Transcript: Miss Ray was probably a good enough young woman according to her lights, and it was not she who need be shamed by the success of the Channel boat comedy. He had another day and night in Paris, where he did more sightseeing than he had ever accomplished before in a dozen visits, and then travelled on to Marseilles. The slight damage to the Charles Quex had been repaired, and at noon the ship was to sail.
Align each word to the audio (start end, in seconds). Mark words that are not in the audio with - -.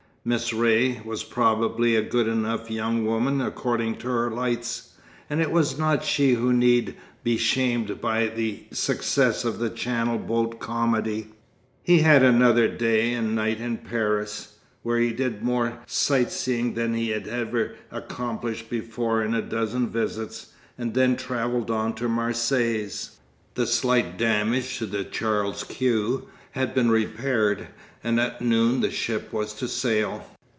Miss 0.23 0.53
Ray 0.53 1.01
was 1.03 1.23
probably 1.23 1.95
a 1.95 2.03
good 2.03 2.27
enough 2.27 2.69
young 2.69 3.07
woman 3.07 3.41
according 3.41 3.95
to 3.95 4.07
her 4.07 4.29
lights, 4.29 4.93
and 5.31 5.41
it 5.41 5.49
was 5.51 5.79
not 5.79 6.03
she 6.03 6.33
who 6.35 6.53
need 6.53 6.93
be 7.23 7.37
shamed 7.37 7.99
by 7.99 8.27
the 8.27 8.63
success 8.71 9.43
of 9.43 9.57
the 9.57 9.71
Channel 9.71 10.19
boat 10.19 10.59
comedy. 10.59 11.29
He 11.81 12.01
had 12.01 12.21
another 12.21 12.67
day 12.67 13.13
and 13.13 13.33
night 13.33 13.59
in 13.59 13.77
Paris, 13.79 14.57
where 14.83 14.99
he 14.99 15.11
did 15.11 15.41
more 15.41 15.79
sightseeing 15.87 16.75
than 16.75 16.93
he 16.93 17.09
had 17.09 17.27
ever 17.27 17.73
accomplished 17.89 18.69
before 18.69 19.23
in 19.23 19.33
a 19.33 19.41
dozen 19.41 19.89
visits, 19.89 20.53
and 20.77 20.93
then 20.93 21.15
travelled 21.15 21.71
on 21.71 21.95
to 21.95 22.07
Marseilles. 22.07 23.17
The 23.55 23.65
slight 23.65 24.19
damage 24.19 24.77
to 24.77 24.85
the 24.85 25.03
Charles 25.03 25.63
Quex 25.63 26.25
had 26.51 26.75
been 26.75 26.91
repaired, 26.91 27.65
and 28.03 28.19
at 28.19 28.41
noon 28.41 28.81
the 28.81 28.91
ship 28.91 29.31
was 29.31 29.53
to 29.53 29.65
sail. 29.67 30.25